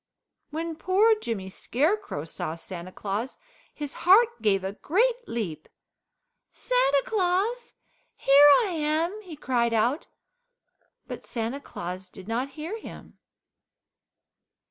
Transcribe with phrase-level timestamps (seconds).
[0.49, 3.37] When poor Jimmy Scarecrow saw Santa Claus
[3.71, 5.69] his heart gave a great leap.
[6.51, 7.75] "Santa Claus!
[8.15, 10.07] Here I am!" he cried out,
[11.05, 13.19] but Santa Claus did not hear him.